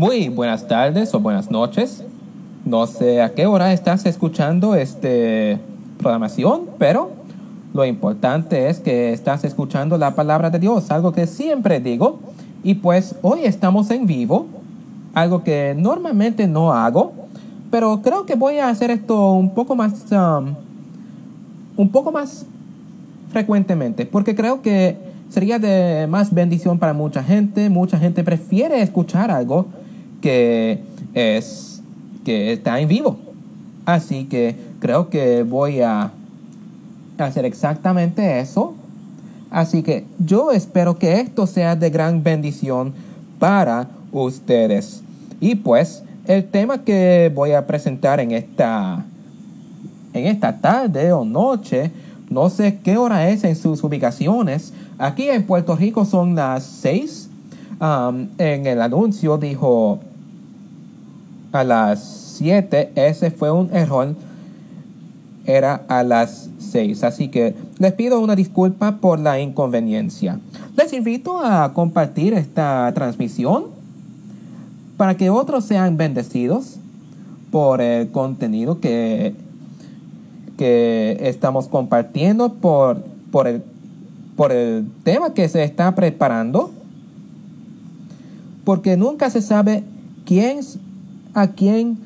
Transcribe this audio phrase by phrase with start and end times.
[0.00, 2.02] Muy buenas tardes o buenas noches.
[2.64, 5.60] No sé a qué hora estás escuchando este
[5.98, 7.10] programación, pero
[7.74, 12.18] lo importante es que estás escuchando la palabra de Dios, algo que siempre digo.
[12.62, 14.46] Y pues hoy estamos en vivo,
[15.12, 17.12] algo que normalmente no hago,
[17.70, 20.54] pero creo que voy a hacer esto un poco más, um,
[21.76, 22.46] un poco más
[23.30, 24.96] frecuentemente, porque creo que
[25.28, 27.68] sería de más bendición para mucha gente.
[27.68, 29.66] Mucha gente prefiere escuchar algo
[30.20, 30.82] que
[31.14, 31.82] es
[32.24, 33.18] que está en vivo.
[33.86, 36.12] Así que creo que voy a
[37.18, 38.74] hacer exactamente eso.
[39.50, 42.92] Así que yo espero que esto sea de gran bendición
[43.38, 45.02] para ustedes.
[45.40, 49.04] Y pues el tema que voy a presentar en esta
[50.12, 51.90] en esta tarde o noche,
[52.28, 54.72] no sé qué hora es en sus ubicaciones.
[54.98, 57.28] Aquí en Puerto Rico son las 6.
[57.80, 60.00] Um, en el anuncio dijo
[61.52, 62.02] a las
[62.38, 62.92] 7.
[62.94, 64.14] Ese fue un error.
[65.46, 67.04] Era a las 6.
[67.04, 70.38] Así que les pido una disculpa por la inconveniencia.
[70.76, 73.64] Les invito a compartir esta transmisión
[74.96, 76.76] para que otros sean bendecidos
[77.50, 79.34] por el contenido que,
[80.56, 83.62] que estamos compartiendo, por, por, el,
[84.36, 86.70] por el tema que se está preparando.
[88.64, 89.82] Porque nunca se sabe
[90.26, 90.60] quién
[91.34, 91.98] a quién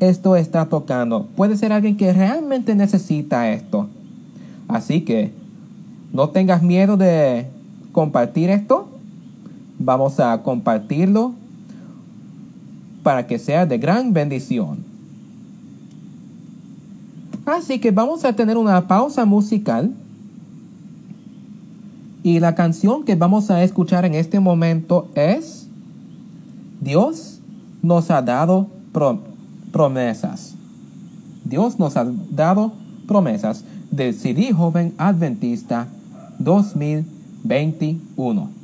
[0.00, 1.26] esto está tocando.
[1.36, 3.88] Puede ser alguien que realmente necesita esto.
[4.68, 5.32] Así que
[6.12, 7.46] no tengas miedo de
[7.92, 8.88] compartir esto.
[9.78, 11.34] Vamos a compartirlo
[13.02, 14.78] para que sea de gran bendición.
[17.46, 19.92] Así que vamos a tener una pausa musical.
[22.22, 25.66] Y la canción que vamos a escuchar en este momento es
[26.80, 27.29] Dios
[27.82, 29.20] nos ha dado pro-
[29.72, 30.54] promesas.
[31.44, 32.72] Dios nos ha dado
[33.06, 35.88] promesas del CD Joven Adventista
[36.38, 38.59] 2021.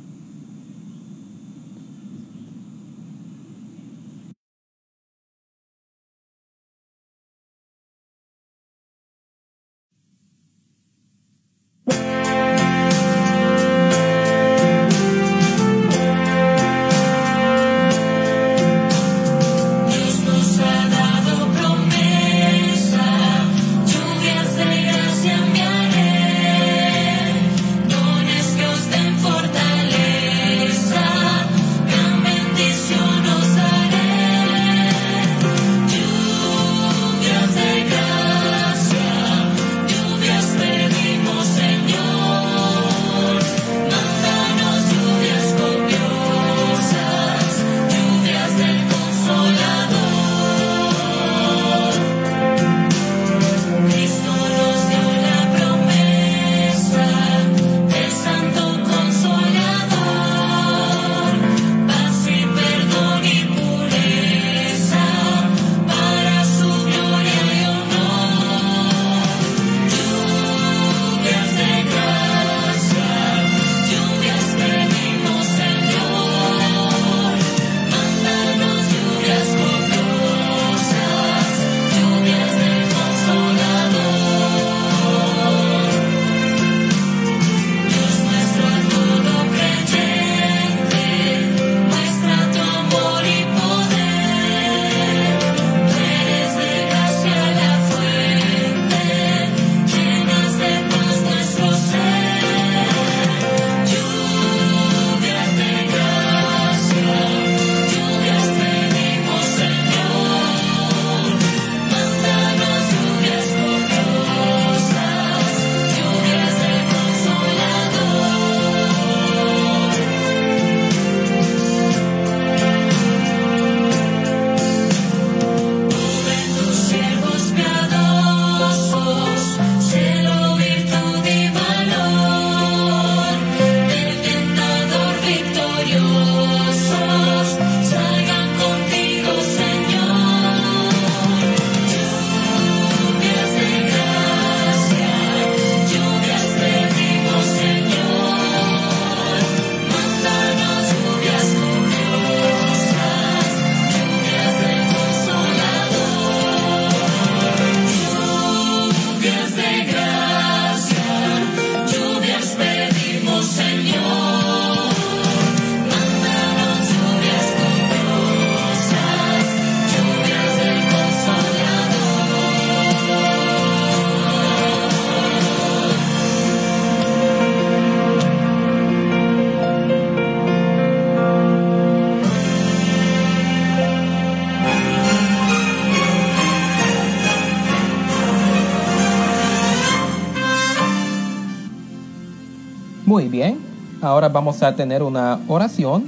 [194.17, 196.05] Ahora vamos a tener una oración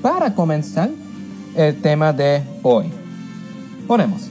[0.00, 0.88] para comenzar
[1.56, 2.84] el tema de hoy.
[3.88, 4.28] Ponemos.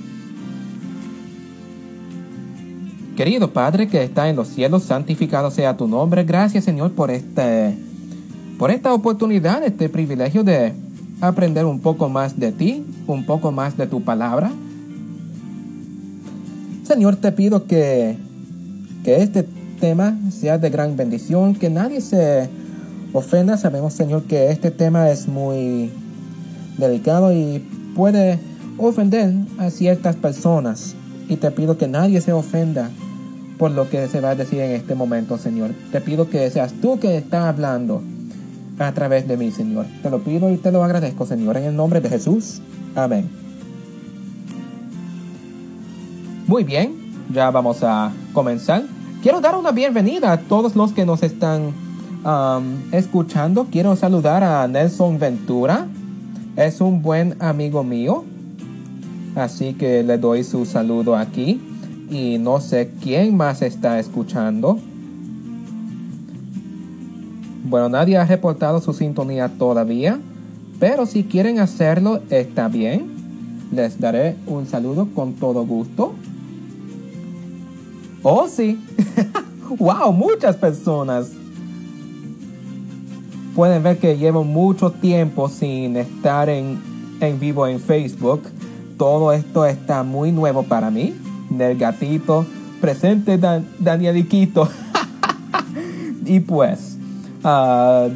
[3.18, 6.24] Querido Padre que está en los cielos, santificado sea tu nombre.
[6.24, 7.78] Gracias Señor por este
[8.58, 10.72] por esta oportunidad, este privilegio de
[11.20, 14.50] aprender un poco más de ti, un poco más de tu palabra.
[16.86, 18.16] Señor, te pido que,
[19.04, 19.46] que este
[19.82, 22.50] tema sea de gran bendición, que nadie se
[23.14, 23.58] ofenda.
[23.58, 25.92] Sabemos, Señor, que este tema es muy
[26.78, 27.60] delicado y
[27.96, 28.40] puede
[28.78, 30.96] ofender a ciertas personas.
[31.28, 32.90] Y te pido que nadie se ofenda
[33.58, 35.72] por lo que se va a decir en este momento, Señor.
[35.92, 38.02] Te pido que seas tú que estás hablando
[38.80, 39.86] a través de mí, Señor.
[40.02, 42.62] Te lo pido y te lo agradezco, Señor, en el nombre de Jesús.
[42.96, 43.30] Amén.
[46.48, 46.96] Muy bien,
[47.32, 48.84] ya vamos a comenzar.
[49.22, 51.74] Quiero dar una bienvenida a todos los que nos están
[52.92, 53.68] escuchando.
[53.72, 55.88] Quiero saludar a Nelson Ventura.
[56.56, 58.26] Es un buen amigo mío.
[59.36, 61.62] Así que le doy su saludo aquí.
[62.10, 64.80] Y no sé quién más está escuchando.
[67.64, 70.20] Bueno, nadie ha reportado su sintonía todavía.
[70.80, 73.18] Pero si quieren hacerlo, está bien.
[73.72, 76.14] les daré un saludo con todo gusto.
[78.24, 78.80] Oh, sí.
[79.78, 81.32] wow, muchas personas.
[83.60, 86.80] Pueden ver que llevo mucho tiempo sin estar en,
[87.20, 88.44] en vivo en Facebook.
[88.98, 91.14] Todo esto está muy nuevo para mí.
[91.50, 92.46] Del gatito.
[92.80, 94.70] Presente Dan Danieliquito.
[96.26, 96.98] y pues,
[97.44, 98.08] ah,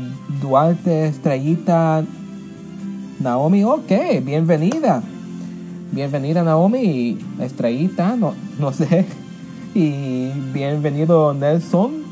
[0.41, 2.05] Duarte Estrellita
[3.19, 3.91] Naomi, ok,
[4.23, 5.03] bienvenida.
[5.91, 9.05] Bienvenida Naomi Estrellita, no, no sé.
[9.75, 12.03] Y bienvenido Nelson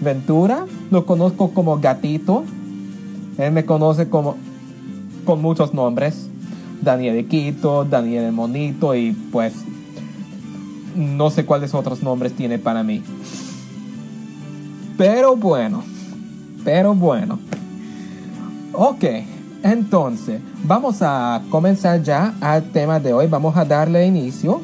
[0.00, 2.44] Ventura, lo conozco como Gatito.
[3.38, 4.36] Él me conoce como
[5.24, 6.28] con muchos nombres.
[6.82, 9.54] Daniel de Quito, Daniel el Monito y pues
[10.94, 13.02] no sé cuáles otros nombres tiene para mí.
[14.96, 15.82] Pero bueno,
[16.64, 17.38] pero bueno.
[18.72, 19.04] Ok,
[19.62, 23.26] entonces vamos a comenzar ya al tema de hoy.
[23.28, 24.60] Vamos a darle inicio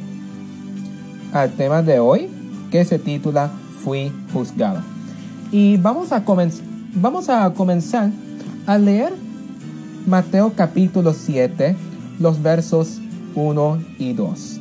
[1.33, 2.29] al tema de hoy
[2.71, 3.51] que se titula
[3.83, 4.81] Fui juzgado.
[5.53, 6.61] Y vamos a, comenz-
[6.95, 8.11] vamos a comenzar
[8.67, 9.13] a leer
[10.07, 11.77] Mateo capítulo 7,
[12.19, 12.99] los versos
[13.35, 14.61] 1 y 2.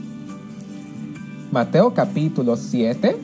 [1.52, 3.18] Mateo capítulo 7,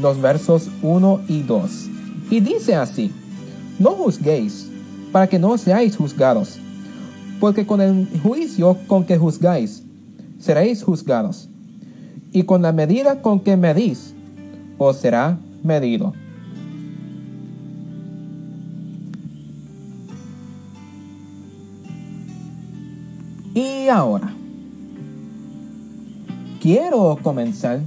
[0.00, 1.88] los versos 1 y 2.
[2.30, 3.12] Y dice así,
[3.78, 4.68] no juzguéis,
[5.12, 6.58] para que no seáis juzgados,
[7.40, 9.82] porque con el juicio con que juzgáis,
[10.38, 11.48] seréis juzgados,
[12.32, 14.14] y con la medida con que medís,
[14.78, 16.14] os será medido.
[23.90, 24.32] Ahora,
[26.60, 27.80] quiero comenzar,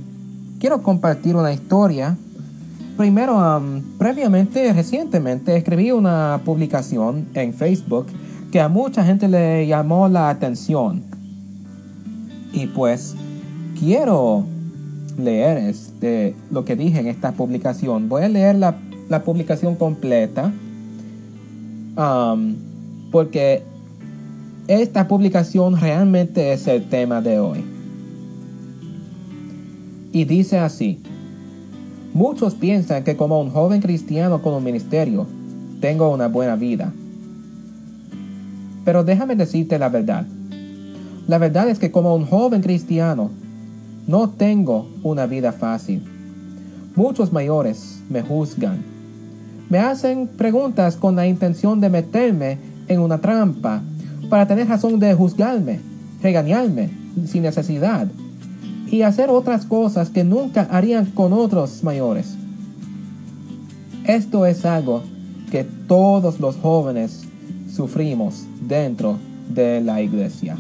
[0.60, 2.18] quiero compartir una historia.
[2.98, 8.06] Primero, um, previamente, recientemente, escribí una publicación en Facebook
[8.52, 11.02] que a mucha gente le llamó la atención.
[12.52, 13.16] Y pues,
[13.80, 14.46] quiero
[15.18, 18.10] leer este, lo que dije en esta publicación.
[18.10, 18.76] Voy a leer la,
[19.24, 20.52] publicación completa.
[21.98, 22.56] um,
[23.12, 23.64] porque
[24.67, 27.63] esta publicación realmente es el tema de hoy.
[30.13, 31.00] Y dice así,
[32.13, 35.27] muchos piensan que como un joven cristiano con un ministerio,
[35.82, 36.93] tengo una buena vida.
[38.86, 40.25] Pero déjame decirte la verdad.
[41.27, 43.32] La verdad es que como un joven cristiano,
[44.08, 46.03] no tengo una vida fácil.
[46.96, 48.84] Muchos mayores me juzgan.
[49.70, 53.82] Me hacen preguntas con la intención de meterme en una trampa
[54.30, 55.80] para tener razón de juzgarme,
[56.22, 56.89] regañarme
[57.25, 58.08] sin necesidad
[58.89, 62.36] y hacer otras cosas que nunca harían con otros mayores.
[64.06, 65.03] Esto es algo
[65.50, 67.24] que todos los jóvenes
[67.74, 69.18] sufrimos dentro
[69.53, 70.58] de la iglesia.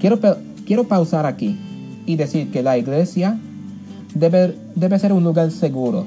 [0.00, 0.18] Quiero,
[0.66, 1.56] quiero pausar aquí
[2.06, 3.38] y decir que la iglesia
[4.14, 6.06] debe, debe ser un lugar seguro.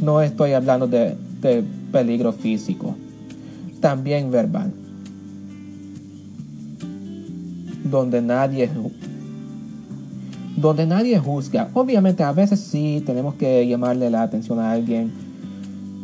[0.00, 1.64] No estoy hablando de, de
[1.94, 2.96] peligro físico,
[3.80, 4.72] también verbal.
[7.84, 8.68] Donde nadie
[10.56, 11.68] donde nadie juzga.
[11.74, 15.12] Obviamente a veces sí tenemos que llamarle la atención a alguien,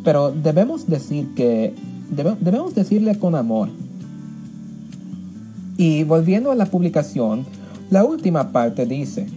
[0.03, 1.73] pero debemos decir que
[2.15, 3.67] debe- debemos decirle con amor.
[5.77, 7.45] Y volviendo a la publicación,
[7.89, 9.27] la última parte dice,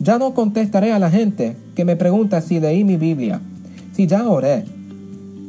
[0.00, 3.40] ya no contestaré a la gente que me pregunta si leí mi Biblia,
[3.94, 4.64] si ya oré,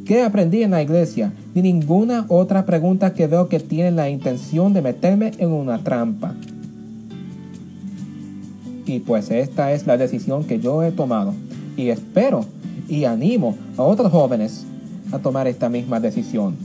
[0.08, 4.72] qué aprendí en la iglesia, ni ninguna otra pregunta que veo que tiene la intención
[4.72, 6.34] de meterme en una trampa.
[8.86, 11.34] Y pues esta es la decisión que yo he tomado.
[11.76, 12.46] Y espero
[12.88, 14.64] y animo a otros jóvenes
[15.12, 16.56] a tomar esta misma decisión.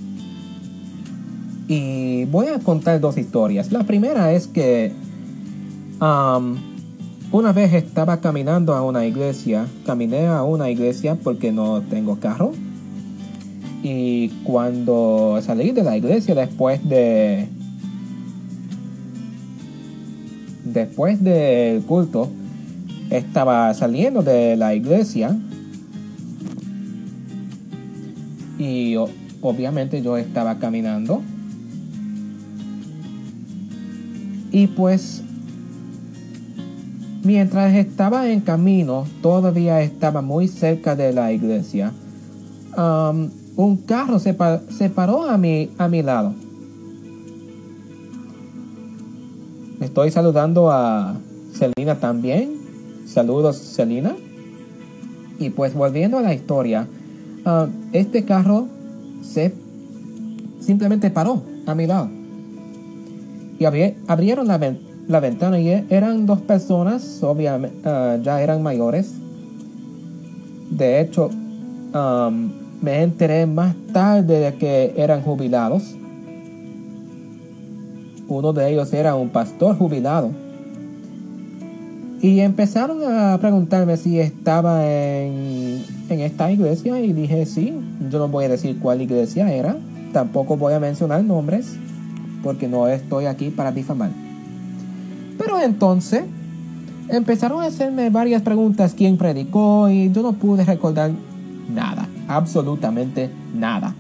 [1.67, 3.73] Y voy a contar dos historias.
[3.73, 4.93] La primera es que
[5.99, 12.53] una vez estaba caminando a una iglesia, caminé a una iglesia porque no tengo carro.
[13.83, 17.47] Y cuando salí de la iglesia después de
[20.63, 22.29] después del culto,
[23.09, 25.37] estaba saliendo de la iglesia
[28.57, 28.95] y
[29.41, 31.21] obviamente yo estaba caminando.
[34.51, 35.23] Y pues,
[37.23, 41.91] mientras estaba en camino, todavía estaba muy cerca de la iglesia.
[43.55, 44.35] Un carro se,
[44.77, 46.33] se paró a mi, a mi lado.
[49.79, 51.17] Estoy saludando a
[51.53, 52.51] Celina también.
[53.05, 54.15] Saludos, Celina.
[55.39, 56.87] Y pues volviendo a la historia,
[57.45, 58.67] ah, este carro
[59.21, 59.53] se
[60.59, 62.09] simplemente paró a mi lado.
[63.59, 67.77] Y abri- abrieron la, ven- la ventana y eran dos personas, obviamente,
[68.23, 69.11] ya eran mayores.
[70.71, 71.29] De hecho,
[72.83, 75.95] me enteré más tarde de que eran jubilados.
[78.27, 80.31] Uno de ellos era un pastor jubilado.
[82.21, 87.73] Y empezaron a preguntarme si estaba en, en esta iglesia y dije sí.
[88.11, 89.77] Yo no voy a decir cuál iglesia era.
[90.11, 91.77] Tampoco voy a mencionar nombres
[92.43, 94.09] porque no estoy aquí para difamar.
[95.37, 96.23] Pero entonces
[97.07, 98.93] empezaron a hacerme varias preguntas.
[98.93, 99.89] ¿Quién predicó?
[99.89, 101.11] Y yo no pude recordar
[101.73, 102.09] nada.
[102.27, 103.93] Absolutamente nada.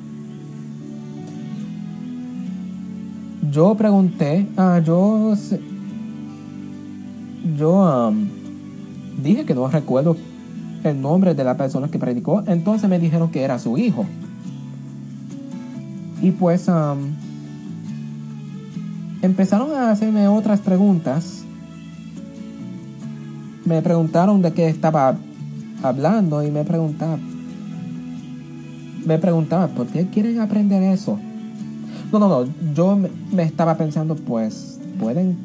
[3.51, 5.35] Yo pregunté, ah, yo,
[7.55, 8.29] yo am,
[9.21, 10.17] dije que no recuerdo
[10.83, 14.05] el nombre de la persona que predicó, entonces me dijeron que era su hijo.
[16.21, 17.15] Y pues am,
[19.21, 21.43] empezaron a hacerme otras preguntas.
[23.65, 25.15] Me preguntaron de qué estaba
[25.83, 27.19] hablando y me preguntaba,
[29.05, 31.19] me preguntaba, ¿por qué quieren aprender eso?
[32.11, 32.95] No, no, no, yo
[33.31, 35.35] me, estaba pensando, pues, pueden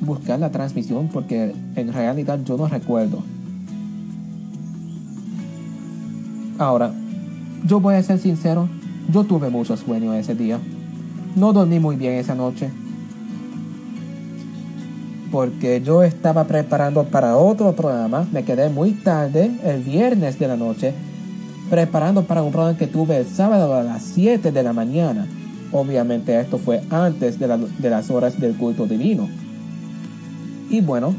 [0.00, 3.22] buscar la transmisión porque en realidad yo no recuerdo.
[6.58, 6.92] Ahora,
[7.66, 8.68] yo voy a ser sincero,
[9.10, 10.58] yo tuve mucho sueño ese día.
[11.34, 12.70] No dormí muy bien esa noche.
[15.32, 20.56] Porque yo estaba preparando para otro programa, me quedé muy tarde, el viernes de la
[20.56, 20.94] noche,
[21.70, 25.26] preparando para un programa que tuve el sábado a las 7 de la mañana.
[25.72, 29.28] Obviamente esto fue antes de, la- de las horas del culto divino.
[30.70, 31.14] Y bueno,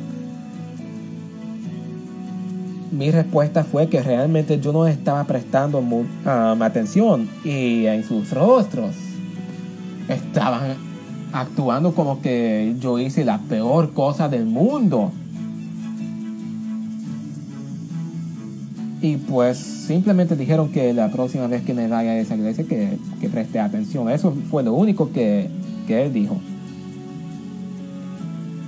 [2.91, 6.05] mi respuesta fue que realmente yo no estaba prestando um,
[6.61, 8.95] atención y en sus rostros
[10.07, 10.75] estaban
[11.33, 15.11] actuando como que yo hice la peor cosa del mundo.
[19.05, 22.97] Y pues simplemente dijeron que la próxima vez que me vaya a esa iglesia que,
[23.21, 24.09] que preste atención.
[24.09, 25.47] Eso fue lo único que,
[25.85, 26.37] que él dijo.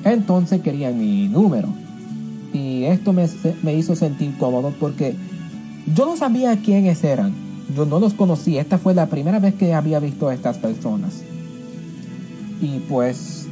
[0.04, 1.70] Entonces querían mi número.
[2.54, 3.28] Y esto me,
[3.64, 5.16] me hizo sentir cómodo porque
[5.96, 7.34] yo no sabía quiénes eran.
[7.76, 8.60] Yo no los conocí.
[8.60, 11.24] Esta fue la primera vez que había visto a estas personas.
[12.62, 13.48] Y pues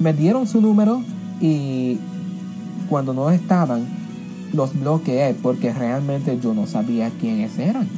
[0.00, 1.00] me dieron su número
[1.40, 2.00] y
[2.88, 3.86] cuando no estaban
[4.52, 7.88] los bloqueé porque realmente yo no sabía quiénes eran.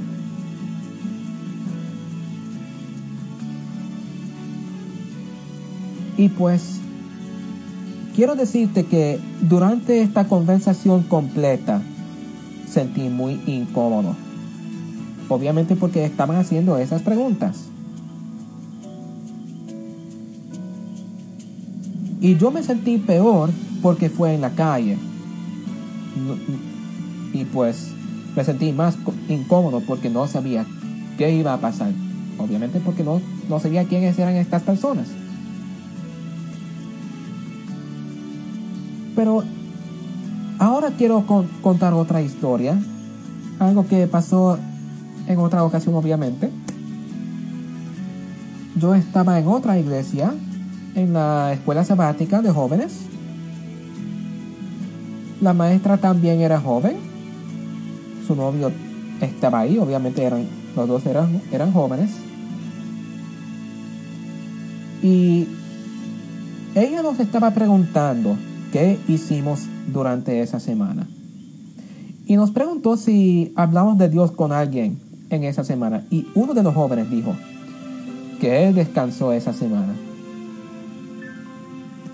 [6.17, 6.81] Y pues
[8.15, 11.83] quiero decirte que durante esta conversación completa
[12.69, 14.15] sentí muy incómodo.
[15.29, 17.65] Obviamente porque estaban haciendo esas preguntas.
[22.21, 23.51] Y yo me sentí peor
[23.83, 24.99] porque fue en la calle.
[27.33, 27.91] Y pues
[28.35, 28.97] me sentí más
[29.29, 30.65] incómodo porque no sabía
[31.19, 31.91] qué iba a pasar.
[32.39, 35.09] Obviamente porque no, no sabía quiénes eran estas personas.
[39.15, 39.43] Pero
[40.59, 42.79] ahora quiero con- contar otra historia.
[43.59, 44.59] Algo que pasó
[45.27, 46.51] en otra ocasión, obviamente.
[48.79, 50.35] Yo estaba en otra iglesia,
[50.95, 53.07] en la escuela sabática de jóvenes.
[55.41, 56.97] La maestra también era joven.
[58.27, 58.73] Su novio
[59.21, 62.11] estaba ahí, obviamente eran, los dos eran, eran jóvenes.
[65.03, 65.47] Y
[66.75, 68.37] ella nos estaba preguntando
[68.73, 71.07] qué hicimos durante esa semana.
[72.27, 74.99] Y nos preguntó si hablamos de Dios con alguien
[75.31, 76.05] en esa semana.
[76.11, 77.37] Y uno de los jóvenes dijo
[78.41, 79.95] que él descansó esa semana.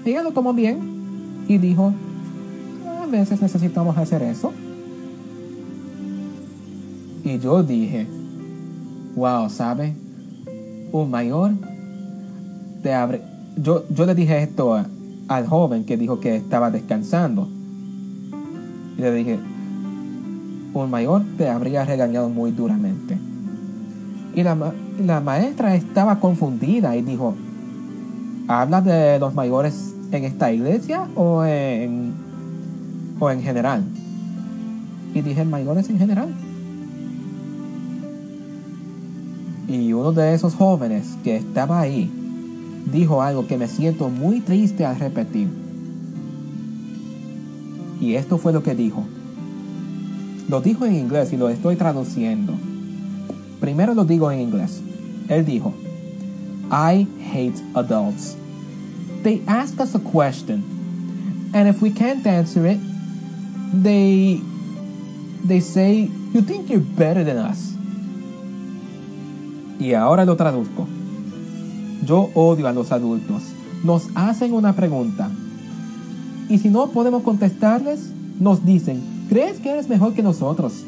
[0.05, 1.95] Ella lo tomó bien y dijo,
[3.13, 4.53] veces necesitamos hacer eso.
[7.23, 8.09] Y yo dije,
[9.15, 9.95] wow, ¿sabe?
[10.91, 11.53] Un mayor
[12.83, 13.23] te abre...
[13.57, 14.83] Yo, yo le dije esto
[15.29, 17.49] al joven que dijo que estaba descansando.
[18.99, 19.39] Y le dije,
[20.75, 23.17] un mayor te habría regañado muy duramente.
[24.35, 24.73] Y la,
[25.05, 27.35] la maestra estaba confundida y dijo,
[28.49, 32.13] ¿habla de los mayores en esta iglesia o en,
[33.25, 33.85] o en general?
[35.15, 36.35] Y dije, mayores en general.
[39.69, 42.11] Y uno de esos jóvenes que estaba ahí
[42.93, 45.49] dijo algo que me siento muy triste al repetir.
[48.01, 49.05] Y esto fue lo que dijo.
[50.49, 52.53] lo dijo en inglés y lo estoy traduciendo.
[53.59, 54.83] Primero lo digo en inglés.
[55.29, 55.73] Él dijo,
[56.71, 58.37] I hate adults.
[59.23, 60.63] They ask us a question,
[61.55, 62.79] and if we can't answer it,
[63.73, 64.41] they
[65.47, 67.73] they say, "You think you're better than us."
[69.79, 70.87] Y ahora lo traduzco.
[72.05, 73.43] Yo odio a los adultos.
[73.85, 75.29] Nos hacen una pregunta.
[76.49, 80.85] Y si no podemos contestarles, nos dicen, ¿crees que eres mejor que nosotros?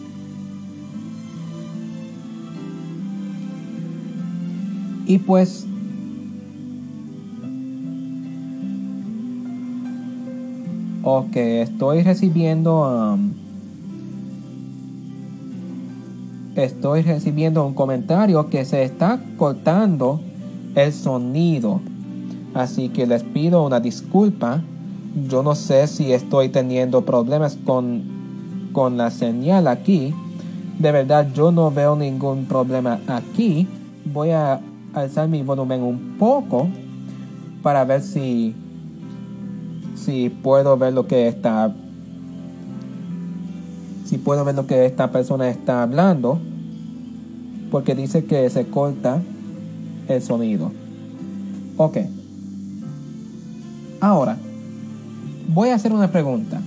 [5.07, 5.67] Y pues
[11.07, 13.35] Ok, estoy recibiendo um,
[16.57, 20.23] estoy recibiendo un comentario que se está cortando
[20.75, 21.83] el sonido.
[22.55, 24.63] Así que les pido una disculpa.
[25.29, 30.15] Yo no sé si estoy teniendo problemas con, con la señal aquí.
[30.79, 33.69] De verdad yo no veo ningún problema aquí.
[34.07, 34.59] Voy a
[34.95, 36.67] alzar mi volumen un poco
[37.63, 38.55] para ver si
[40.05, 41.75] si puedo ver lo que está
[44.05, 46.39] si puedo ver lo que esta persona está hablando
[47.71, 49.23] porque dice que se corta
[50.07, 50.71] el sonido.
[51.79, 51.97] Ok.
[54.01, 54.37] Ahora
[55.49, 56.61] voy a hacer una pregunta.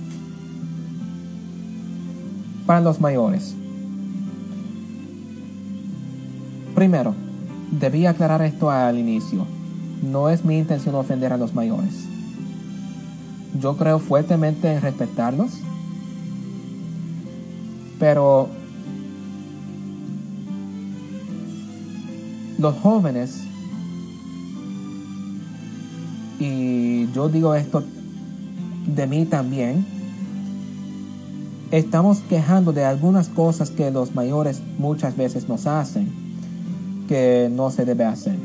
[2.66, 3.54] Para los mayores.
[6.74, 7.14] Primero
[7.70, 9.46] debí aclarar esto al inicio.
[10.02, 12.08] No es mi intención ofender a los mayores
[13.54, 15.52] yo creo fuertemente en respetarlos,
[17.98, 18.48] pero
[22.58, 23.40] los jóvenes,
[26.38, 27.82] y yo digo esto
[28.86, 29.84] de mí también,
[31.70, 36.08] estamos quejando de algunas cosas que los mayores muchas veces nos hacen,
[37.08, 38.36] que no se debe hacer.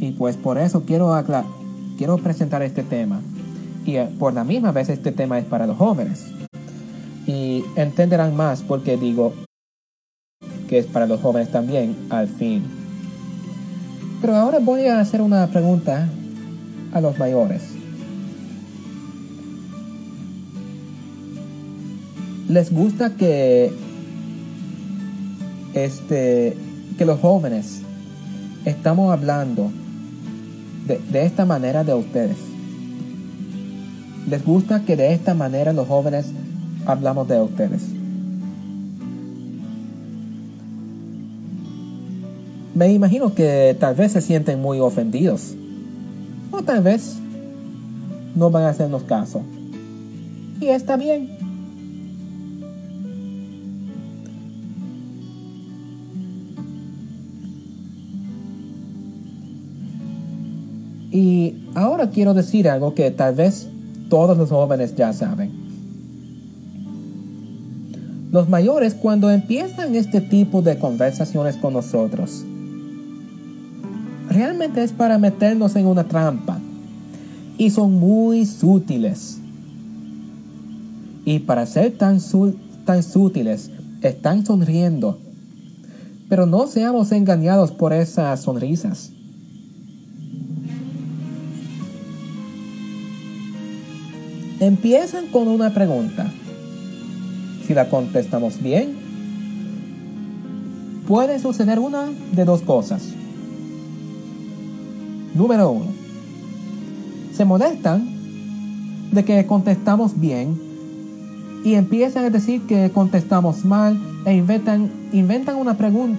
[0.00, 1.14] Y pues por eso quiero,
[1.96, 3.20] quiero presentar este tema
[3.84, 6.26] y eh, por la misma vez este tema es para los jóvenes.
[7.26, 9.32] Y entenderán más porque digo
[10.68, 12.62] que es para los jóvenes también al fin.
[14.20, 16.08] Pero ahora voy a hacer una pregunta
[16.92, 17.62] a los mayores.
[22.48, 23.72] ¿Les gusta que
[25.72, 26.56] este
[26.98, 27.80] que los jóvenes
[28.64, 29.70] estamos hablando
[30.86, 32.53] de, de esta manera de ustedes?
[34.28, 36.26] Les gusta que de esta manera los jóvenes
[36.86, 37.82] hablamos de ustedes.
[42.74, 45.54] Me imagino que tal vez se sienten muy ofendidos.
[46.50, 47.16] O tal vez
[48.34, 49.42] no van a hacernos caso.
[50.60, 51.30] Y está bien.
[61.12, 63.68] Y ahora quiero decir algo que tal vez
[64.08, 65.50] todos los jóvenes ya saben.
[68.30, 72.44] Los mayores cuando empiezan este tipo de conversaciones con nosotros,
[74.28, 76.58] realmente es para meternos en una trampa.
[77.56, 79.38] Y son muy sutiles.
[81.24, 82.18] Y para ser tan,
[82.84, 83.70] tan sutiles,
[84.02, 85.18] están sonriendo.
[86.28, 89.12] Pero no seamos engañados por esas sonrisas.
[94.64, 96.32] Empiezan con una pregunta.
[97.66, 98.94] Si la contestamos bien,
[101.06, 103.02] puede suceder una de dos cosas.
[105.34, 105.88] Número uno,
[107.34, 108.08] se molestan
[109.12, 110.58] de que contestamos bien
[111.62, 115.76] y empiezan a decir que contestamos mal e inventan, inventan una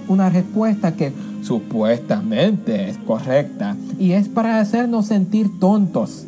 [0.07, 6.27] una respuesta que supuestamente es correcta y es para hacernos sentir tontos.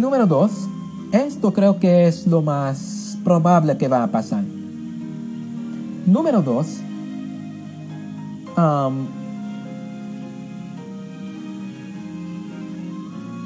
[0.00, 0.52] Número dos,
[1.12, 4.44] esto creo que es lo más probable que va a pasar.
[6.06, 6.78] Número dos,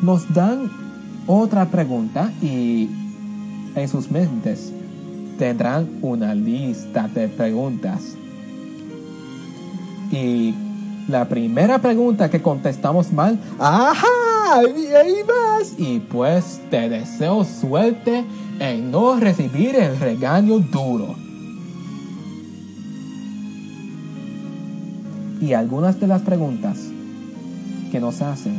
[0.03, 0.71] nos dan
[1.27, 2.89] otra pregunta y
[3.75, 4.73] en sus mentes
[5.39, 8.15] tendrán una lista de preguntas.
[10.11, 10.55] Y
[11.09, 14.32] la primera pregunta que contestamos mal, ¡ajá!
[15.79, 18.25] Y pues te deseo suerte
[18.61, 21.15] en no recibir el regaño duro.
[25.41, 26.79] Y algunas de las preguntas
[27.91, 28.59] que nos hacen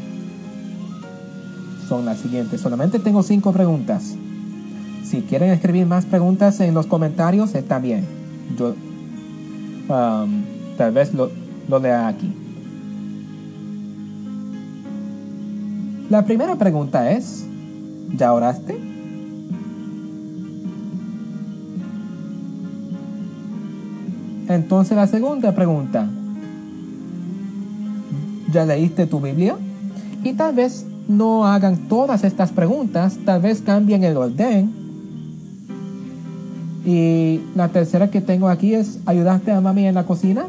[1.87, 2.59] son las siguientes.
[2.59, 4.15] Solamente tengo cinco preguntas.
[5.05, 8.05] Si quieren escribir más preguntas en los comentarios, está bien.
[8.57, 8.75] Yo
[9.89, 10.43] um,
[10.77, 11.29] tal vez lo,
[11.69, 12.42] lo lea aquí.
[16.13, 17.43] La primera pregunta es,
[18.15, 18.77] ¿ya oraste?
[24.47, 26.07] Entonces la segunda pregunta,
[28.51, 29.55] ¿ya leíste tu Biblia?
[30.23, 34.71] Y tal vez no hagan todas estas preguntas, tal vez cambien el orden.
[36.85, 40.45] Y la tercera que tengo aquí es, ¿ayudaste a mami en la cocina?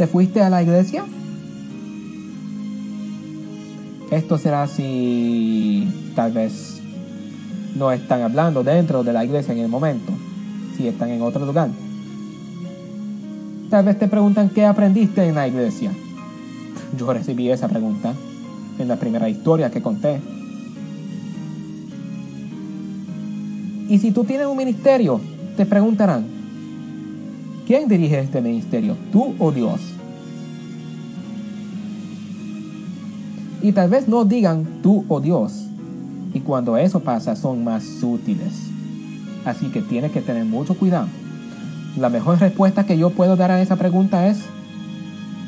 [0.00, 1.04] ¿Te fuiste a la iglesia?
[4.10, 5.86] Esto será si
[6.16, 6.80] tal vez
[7.76, 10.10] no están hablando dentro de la iglesia en el momento,
[10.74, 11.68] si están en otro lugar.
[13.68, 15.92] Tal vez te preguntan qué aprendiste en la iglesia.
[16.96, 18.14] Yo recibí esa pregunta
[18.78, 20.18] en la primera historia que conté.
[23.90, 25.20] Y si tú tienes un ministerio,
[25.58, 26.24] te preguntarán,
[27.66, 28.96] ¿quién dirige este ministerio?
[29.12, 29.89] ¿Tú o Dios?
[33.62, 35.66] Y tal vez no digan tú o Dios.
[36.32, 38.70] Y cuando eso pasa son más sutiles.
[39.44, 41.08] Así que tienes que tener mucho cuidado.
[41.98, 44.38] La mejor respuesta que yo puedo dar a esa pregunta es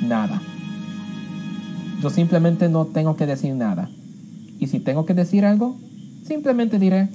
[0.06, 0.42] nada.
[2.02, 3.88] Yo simplemente no tengo que decir nada.
[4.58, 5.76] Y si tengo que decir algo,
[6.26, 7.08] simplemente diré,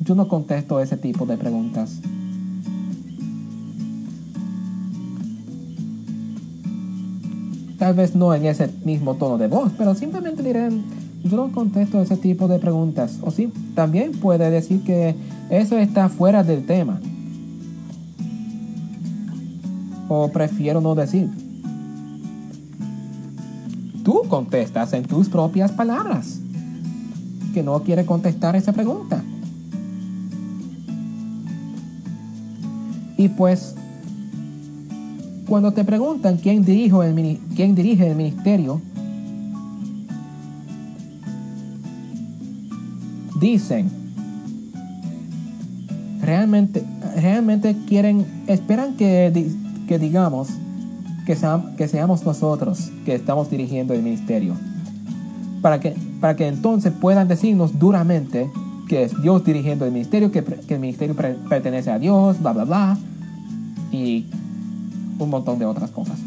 [0.00, 2.00] yo no contesto ese tipo de preguntas.
[7.88, 10.68] Tal vez no en ese mismo tono de voz, pero simplemente diré,
[11.24, 13.18] yo no contesto ese tipo de preguntas.
[13.22, 15.14] O sí, también puede decir que
[15.48, 17.00] eso está fuera del tema.
[20.06, 21.30] O prefiero no decir.
[24.04, 26.40] Tú contestas en tus propias palabras.
[27.54, 29.22] Que no quiere contestar esa pregunta.
[33.16, 33.76] Y pues,
[35.48, 38.80] cuando te preguntan quién, dirijo el, quién dirige el ministerio,
[43.40, 43.88] dicen,
[46.22, 46.84] realmente,
[47.16, 49.50] realmente quieren, esperan que,
[49.86, 50.48] que digamos
[51.24, 54.54] que, seam- que seamos nosotros que estamos dirigiendo el ministerio.
[55.62, 58.50] Para que, para que entonces puedan decirnos duramente
[58.88, 61.14] que es Dios dirigiendo el ministerio, que, que el ministerio
[61.48, 62.98] pertenece a Dios, bla, bla, bla.
[63.92, 64.26] Y
[65.18, 66.18] un montón de otras cosas.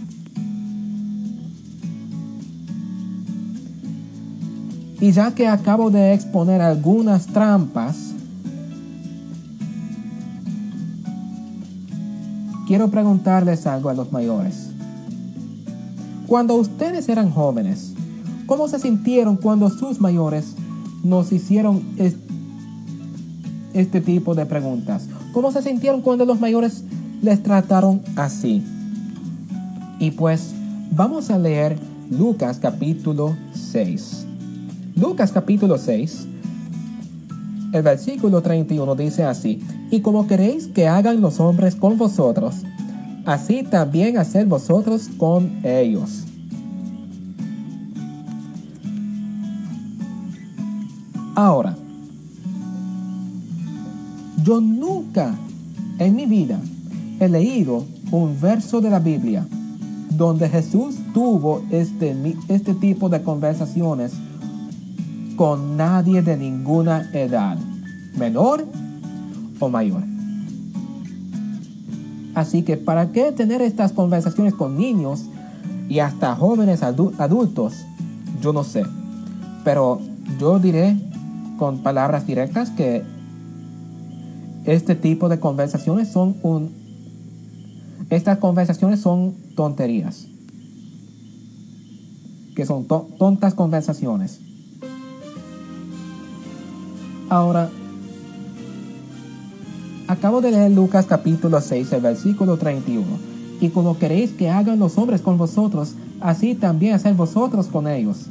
[5.00, 8.12] Y ya que acabo de exponer algunas trampas,
[12.68, 14.68] quiero preguntarles algo a los mayores.
[16.28, 17.94] Cuando ustedes eran jóvenes,
[18.46, 20.54] ¿cómo se sintieron cuando sus mayores
[21.04, 22.16] nos hicieron es-
[23.74, 25.08] este tipo de preguntas?
[25.34, 26.84] ¿Cómo se sintieron cuando los mayores
[27.24, 28.64] les trataron así?
[30.02, 30.56] Y pues
[30.90, 31.78] vamos a leer
[32.10, 34.26] Lucas capítulo 6.
[34.96, 36.26] Lucas capítulo 6,
[37.72, 39.62] el versículo 31 dice así,
[39.92, 42.64] y como queréis que hagan los hombres con vosotros,
[43.28, 46.24] así también haced vosotros con ellos.
[51.36, 51.78] Ahora,
[54.44, 55.36] yo nunca
[56.00, 56.60] en mi vida
[57.20, 59.46] he leído un verso de la Biblia
[60.18, 62.16] donde Jesús tuvo este,
[62.48, 64.14] este tipo de conversaciones
[65.36, 67.58] con nadie de ninguna edad,
[68.18, 68.66] menor
[69.60, 70.04] o mayor.
[72.36, 75.24] Así que, ¿para qué tener estas conversaciones con niños
[75.90, 77.74] y hasta jóvenes adu- adultos?
[78.42, 78.84] Yo no sé.
[79.64, 80.02] Pero
[80.40, 80.98] yo diré
[81.58, 83.04] con palabras directas que
[84.66, 86.70] este tipo de conversaciones son un...
[88.10, 90.26] Estas conversaciones son tonterías.
[92.56, 94.40] Que son to- tontas conversaciones.
[97.30, 97.70] Ahora,
[100.08, 103.06] acabo de leer Lucas capítulo 6, el versículo 31.
[103.62, 108.26] Y como queréis que hagan los hombres con vosotros, así también hacer vosotros con ellos.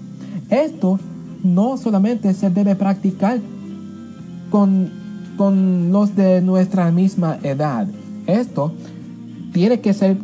[0.51, 0.99] Esto
[1.45, 3.39] no solamente se debe practicar
[4.51, 4.91] con,
[5.37, 7.87] con los de nuestra misma edad.
[8.27, 8.73] Esto
[9.53, 10.17] tiene que ser,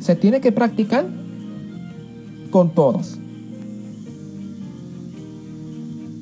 [0.00, 1.06] se tiene que practicar
[2.50, 3.18] con todos.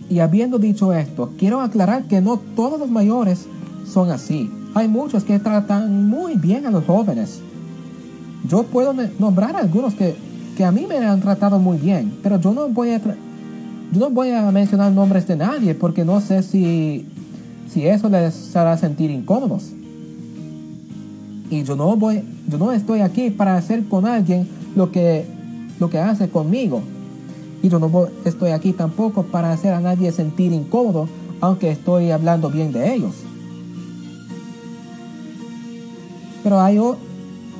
[0.08, 3.46] Y habiendo dicho esto, quiero aclarar que no todos los mayores
[3.86, 4.50] son así.
[4.74, 7.40] hay muchos que tratan muy bien a los jóvenes.
[8.48, 10.14] Yo puedo nombrar algunos que,
[10.56, 14.10] que a mí me han tratado muy bien, pero yo no voy a, yo no
[14.10, 17.06] voy a mencionar nombres de nadie porque no sé si,
[17.72, 19.72] si eso les hará sentir incómodos.
[21.50, 25.24] Y yo no voy, yo no estoy aquí para hacer con alguien lo que,
[25.78, 26.82] lo que hace conmigo.
[27.62, 31.08] Y yo no voy- estoy aquí tampoco para hacer a nadie sentir incómodo,
[31.40, 33.14] aunque estoy hablando bien de ellos.
[36.42, 36.78] Pero hay,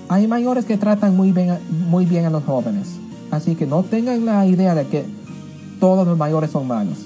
[0.09, 2.89] hay mayores que tratan muy bien, muy bien a los jóvenes.
[3.31, 5.05] Así que no tengan la idea de que
[5.81, 6.99] todos los mayores son malos.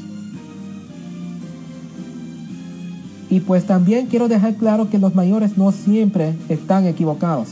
[3.31, 7.49] Y pues también quiero dejar claro que los mayores no siempre están equivocados.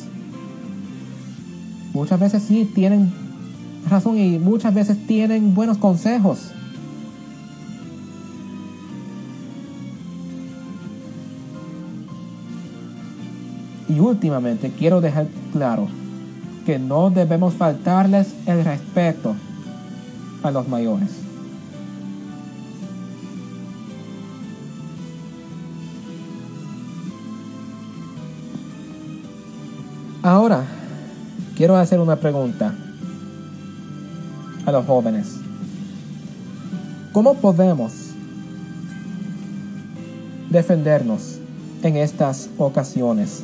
[1.95, 3.12] Muchas veces sí tienen
[3.88, 6.51] razón y muchas veces tienen buenos consejos.
[13.88, 15.87] Y últimamente quiero dejar claro
[16.67, 19.35] que no debemos faltarles el respeto
[20.43, 21.28] a los mayores.
[30.29, 30.62] Ahora,
[31.57, 32.75] quiero hacer una pregunta
[34.67, 35.37] a los jóvenes.
[37.12, 37.95] ¿Cómo podemos
[40.51, 41.38] defendernos
[41.83, 43.43] en estas ocasiones?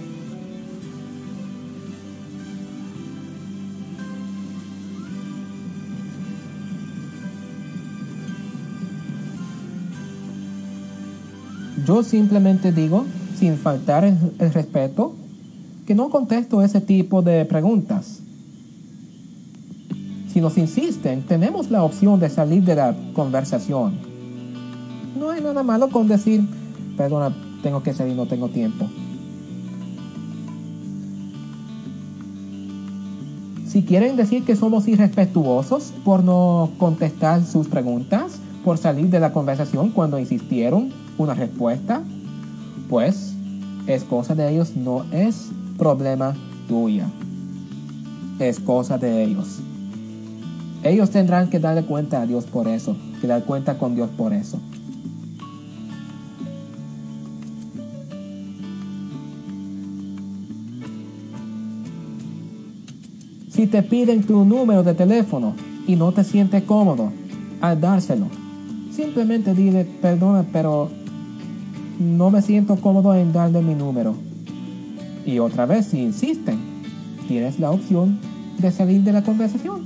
[11.86, 13.06] Yo simplemente digo,
[13.38, 15.14] sin faltar el, respeto,
[15.86, 18.20] que no contesto ese tipo de preguntas.
[20.32, 23.94] Si nos insisten, tenemos la opción de salir de la conversación.
[25.18, 26.42] No hay nada malo con decir,
[26.96, 28.88] perdona, tengo que salir, no tengo tiempo.
[33.68, 39.32] Si quieren decir que somos irrespetuosos por no contestar sus preguntas, por salir de la
[39.32, 42.02] conversación cuando insistieron una respuesta,
[42.88, 43.34] pues
[43.86, 46.34] es cosa de ellos, no es problema
[46.68, 47.06] tuya.
[48.38, 49.60] Es cosa de ellos.
[50.82, 54.32] Ellos tendrán que darle cuenta a Dios por eso, que dar cuenta con Dios por
[54.32, 54.58] eso.
[63.48, 65.54] Si te piden tu número de teléfono
[65.86, 67.12] y no te sientes cómodo
[67.60, 68.26] al dárselo,
[68.90, 70.90] simplemente dile, perdona, pero
[72.00, 74.16] no me siento cómodo en darle mi número.
[75.26, 76.58] Y otra vez, si insisten,
[77.28, 78.18] tienes la opción
[78.58, 79.84] de salir de la conversación.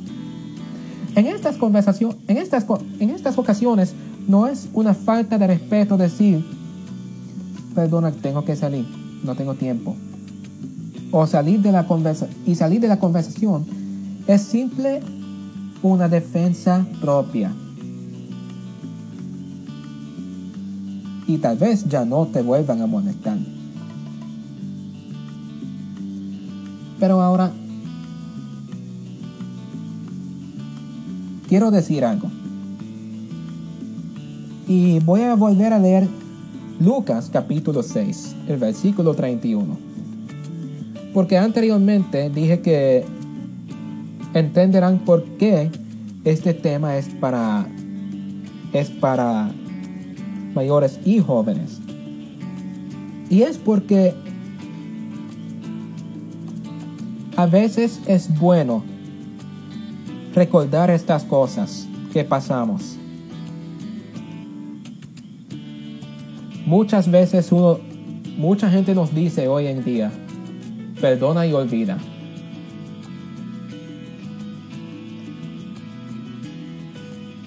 [1.15, 2.67] En estas, conversación, en, estas,
[3.01, 3.95] en estas ocasiones
[4.27, 6.45] no es una falta de respeto decir,
[7.75, 8.87] perdona, tengo que salir,
[9.25, 9.97] no tengo tiempo.
[11.11, 13.65] O salir de la conversa y salir de la conversación
[14.27, 15.01] es simple
[15.83, 17.53] una defensa propia.
[21.27, 23.39] Y tal vez ya no te vuelvan a molestar.
[26.99, 27.53] Pero ahora
[31.49, 32.31] quiero decir algo.
[34.67, 36.09] Y voy a volver a leer
[36.81, 39.77] Lucas capítulo 6, el versículo 31.
[41.15, 43.05] Porque anteriormente dije que
[44.35, 45.71] entenderán por qué
[46.25, 47.67] este tema es para
[48.73, 49.51] es para
[50.55, 51.81] mayores y jóvenes.
[53.31, 54.15] Y es porque
[57.39, 58.83] a veces es bueno
[60.35, 62.97] recordar estas cosas que pasamos.
[66.67, 67.79] Muchas veces uno,
[68.37, 70.11] mucha gente nos dice hoy en día,
[71.01, 71.97] perdona y olvida.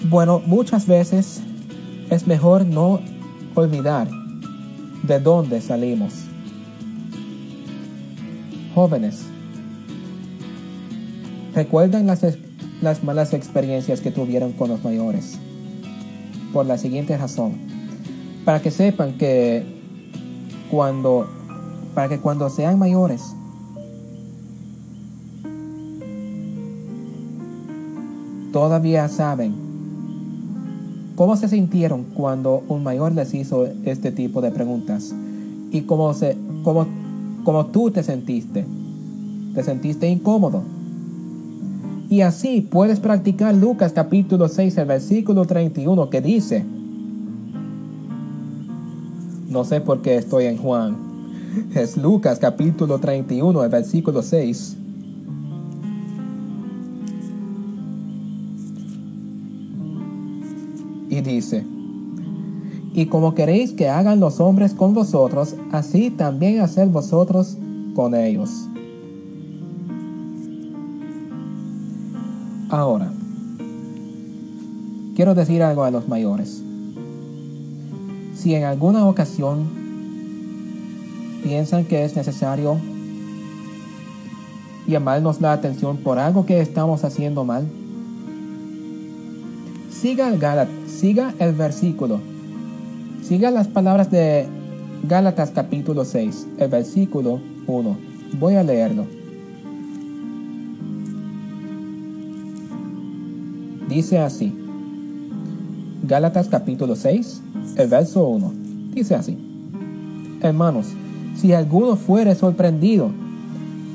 [0.04, 1.42] Bueno, muchas veces
[2.08, 2.98] es mejor no
[3.54, 4.08] olvidar
[5.02, 6.14] de dónde salimos.
[8.74, 9.26] Jóvenes,
[12.24, 12.38] ex-
[12.80, 15.38] las malas experiencias que tuvieron con los mayores.
[16.52, 17.52] Por la siguiente razón.
[18.44, 19.64] Para que sepan que
[20.70, 21.26] cuando,
[21.94, 23.22] para que cuando sean mayores,
[28.52, 29.54] todavía saben
[31.14, 35.14] cómo se sintieron cuando un mayor les hizo este tipo de preguntas
[35.70, 36.86] y cómo, se, cómo,
[37.44, 38.64] cómo tú te sentiste.
[39.54, 40.62] Te sentiste incómodo.
[42.12, 46.62] Y así puedes practicar Lucas capítulo 6, el versículo 31 que dice,
[49.48, 50.94] no sé por qué estoy en Juan,
[51.74, 54.76] Es Lucas capítulo 31, el versículo 6.
[61.08, 61.64] Y dice,
[62.92, 67.56] y como queréis que hagan los hombres con vosotros, así también haced vosotros
[67.94, 68.68] con ellos.
[72.72, 73.12] Ahora,
[75.14, 76.62] quiero decir algo a los mayores.
[78.34, 79.66] Si en alguna ocasión
[81.42, 82.78] piensan que es necesario
[84.86, 87.66] llamarnos la atención por algo que estamos haciendo mal,
[89.90, 92.20] siga el, Gálat- siga el versículo,
[93.22, 94.46] siga las palabras de
[95.06, 97.96] Gálatas capítulo 6, el versículo 1.
[98.40, 99.04] Voy a leerlo.
[103.92, 104.50] Dice así.
[106.08, 107.42] Gálatas capítulo 6,
[107.76, 108.52] el verso 1.
[108.94, 109.36] Dice así.
[110.40, 110.86] Hermanos,
[111.36, 113.10] si alguno fuere sorprendido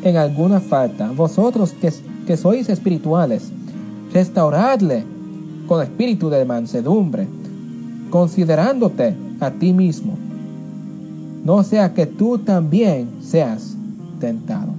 [0.04, 1.92] en alguna falta, vosotros que,
[2.28, 3.50] que sois espirituales,
[4.14, 5.04] restauradle
[5.68, 7.28] con espíritu de mansedumbre,
[8.12, 10.16] considerándote a ti mismo,
[11.44, 13.76] no sea que tú también seas
[14.20, 14.77] tentado.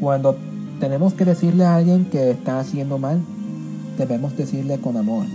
[0.00, 0.36] Cuando
[0.80, 3.20] tenemos que decirle a alguien que está haciendo mal,
[3.98, 5.26] debemos decirle con amor.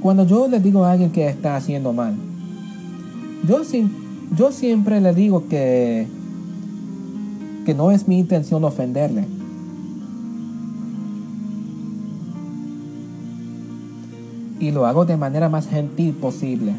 [0.00, 2.14] Cuando yo le digo a alguien que está haciendo mal,
[3.48, 3.62] yo,
[4.36, 6.06] yo siempre le digo que,
[7.64, 9.24] que no es mi intención ofenderle.
[14.60, 16.74] Y lo hago de manera más gentil posible.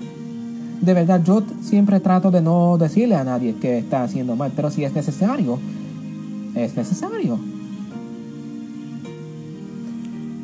[0.82, 4.70] De verdad, yo siempre trato de no decirle a nadie que está haciendo mal, pero
[4.70, 5.60] si es necesario,
[6.58, 7.39] es necesario.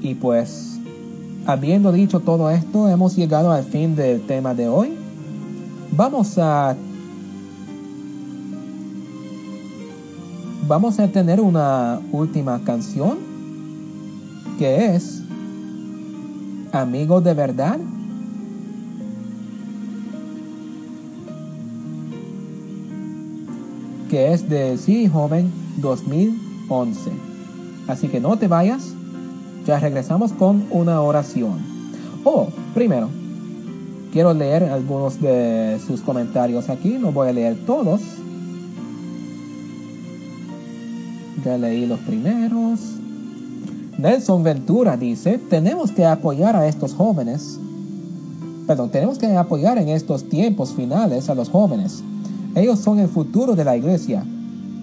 [0.02, 0.80] Y pues,
[1.46, 4.94] habiendo dicho todo esto, hemos llegado al fin del tema de hoy.
[5.92, 6.76] Vamos a...
[10.68, 13.18] Vamos a tener una última canción
[14.58, 15.22] que es
[16.72, 17.80] Amigo de verdad.
[24.10, 27.12] que es de Sí Joven 2011.
[27.88, 28.94] Así que no te vayas,
[29.66, 31.60] ya regresamos con una oración.
[32.24, 33.10] Oh, primero,
[34.12, 38.02] quiero leer algunos de sus comentarios aquí, no voy a leer todos.
[41.44, 42.80] Ya leí los primeros.
[43.98, 47.60] Nelson Ventura dice, tenemos que apoyar a estos jóvenes.
[48.66, 52.02] Perdón, tenemos que apoyar en estos tiempos finales a los jóvenes.
[52.56, 54.26] Ellos son el futuro de la iglesia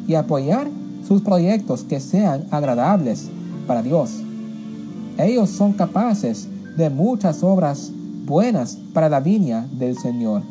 [0.07, 0.68] y apoyar
[1.11, 3.28] sus proyectos que sean agradables
[3.66, 4.22] para Dios.
[5.18, 6.46] Ellos son capaces
[6.76, 7.90] de muchas obras
[8.26, 10.42] buenas para la viña del Señor.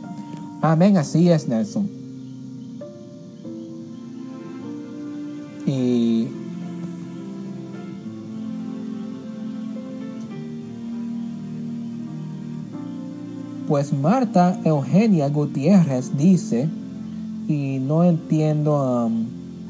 [0.62, 1.90] Amén, así es Nelson.
[5.66, 6.28] Y
[13.66, 16.68] pues Marta Eugenia Gutiérrez dice,
[17.48, 19.10] y no entiendo,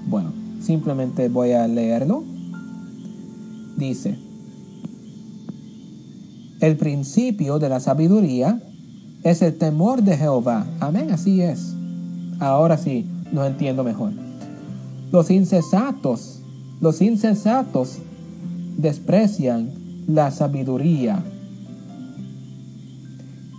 [0.07, 2.23] bueno, simplemente voy a leerlo.
[3.77, 4.17] Dice,
[6.59, 8.61] el principio de la sabiduría
[9.23, 10.67] es el temor de Jehová.
[10.79, 11.73] Amén, así es.
[12.39, 14.11] Ahora sí, lo entiendo mejor.
[15.11, 16.41] Los insensatos,
[16.81, 17.99] los insensatos
[18.77, 19.71] desprecian
[20.07, 21.23] la sabiduría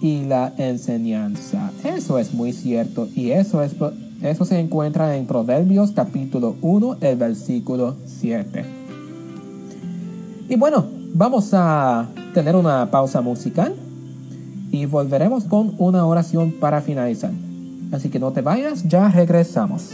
[0.01, 1.71] y la enseñanza.
[1.85, 3.75] Eso es muy cierto y eso es
[4.23, 8.65] eso se encuentra en Proverbios capítulo 1, el versículo 7.
[10.49, 13.75] Y bueno, vamos a tener una pausa musical
[14.71, 17.31] y volveremos con una oración para finalizar.
[17.93, 19.91] Así que no te vayas, ya regresamos.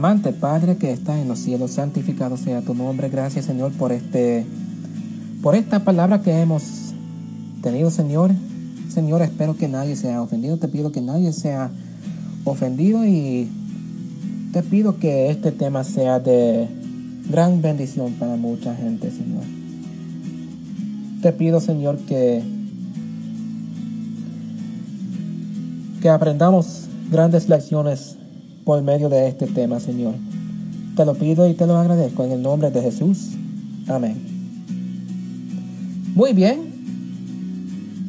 [0.00, 3.10] Amante Padre que está en los cielos, santificado sea tu nombre.
[3.10, 4.46] Gracias Señor por este
[5.42, 6.94] por esta palabra que hemos
[7.62, 8.30] tenido, Señor.
[8.88, 10.56] Señor, espero que nadie sea ofendido.
[10.56, 11.70] Te pido que nadie sea
[12.44, 13.50] ofendido y
[14.54, 16.66] te pido que este tema sea de
[17.28, 19.42] gran bendición para mucha gente, Señor.
[21.20, 22.42] Te pido, Señor, que
[26.00, 28.16] que aprendamos grandes lecciones
[28.70, 30.14] por medio de este tema, Señor.
[30.94, 33.30] Te lo pido y te lo agradezco en el nombre de Jesús.
[33.88, 34.14] Amén.
[36.14, 36.60] Muy bien.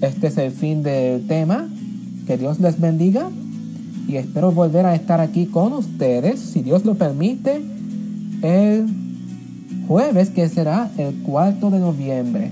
[0.02, 1.68] Este es el fin del tema.
[2.28, 3.32] Que Dios les bendiga.
[4.08, 7.60] Y espero volver a estar aquí con ustedes, si Dios lo permite,
[8.44, 8.86] el
[9.88, 12.52] jueves, que será el 4 de noviembre.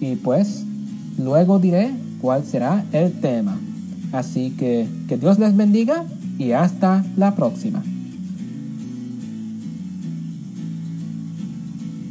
[0.00, 0.64] Y pues,
[1.18, 1.90] luego diré
[2.22, 3.60] cuál será el tema.
[4.10, 6.06] Así que que Dios les bendiga
[6.38, 7.82] y hasta la próxima.